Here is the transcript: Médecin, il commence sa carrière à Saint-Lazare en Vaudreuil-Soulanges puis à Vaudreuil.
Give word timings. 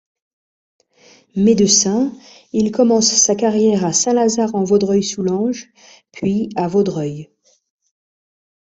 Médecin, 1.35 2.11
il 2.53 2.71
commence 2.71 3.05
sa 3.11 3.35
carrière 3.35 3.85
à 3.85 3.93
Saint-Lazare 3.93 4.55
en 4.55 4.63
Vaudreuil-Soulanges 4.63 5.69
puis 6.11 6.49
à 6.55 6.67
Vaudreuil. 6.67 7.29